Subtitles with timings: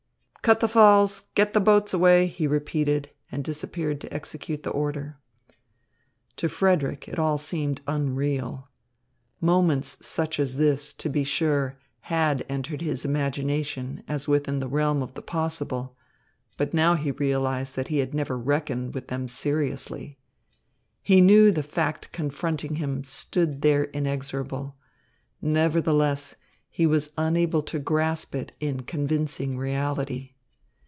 [0.43, 1.25] "Cut the falls.
[1.35, 5.19] Get the boats away," he repeated and disappeared to execute the order.
[6.37, 8.67] To Frederick, it all seemed unreal.
[9.39, 11.77] Moments such as this, to be sure,
[12.09, 15.95] had entered his imagination as within the realm of the possible;
[16.57, 20.17] but now he realised that he had never reckoned with them seriously.
[21.03, 24.75] He knew the fact confronting him stood there inexorable;
[25.39, 26.33] nevertheless,
[26.73, 30.29] he was unable to grasp it in convincing reality.